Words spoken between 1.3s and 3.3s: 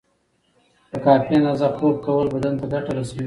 اندازه خوب کول بدن ته ګټه رسوی